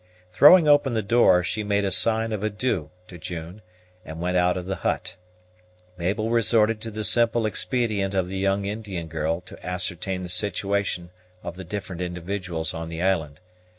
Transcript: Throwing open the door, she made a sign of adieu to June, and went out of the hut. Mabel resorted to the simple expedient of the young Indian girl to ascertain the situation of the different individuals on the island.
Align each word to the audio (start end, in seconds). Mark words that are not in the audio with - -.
Throwing 0.33 0.67
open 0.67 0.95
the 0.95 1.03
door, 1.03 1.43
she 1.43 1.61
made 1.63 1.85
a 1.85 1.91
sign 1.91 2.31
of 2.31 2.41
adieu 2.41 2.89
to 3.07 3.19
June, 3.19 3.61
and 4.03 4.19
went 4.19 4.35
out 4.35 4.57
of 4.57 4.65
the 4.65 4.77
hut. 4.77 5.15
Mabel 5.95 6.31
resorted 6.31 6.81
to 6.81 6.89
the 6.89 7.03
simple 7.03 7.45
expedient 7.45 8.15
of 8.15 8.27
the 8.27 8.37
young 8.39 8.65
Indian 8.65 9.05
girl 9.07 9.41
to 9.41 9.63
ascertain 9.63 10.21
the 10.23 10.27
situation 10.29 11.11
of 11.43 11.55
the 11.55 11.63
different 11.63 12.01
individuals 12.01 12.73
on 12.73 12.89
the 12.89 12.99
island. 12.99 13.41